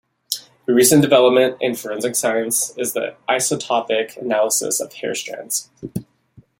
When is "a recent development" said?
0.67-1.57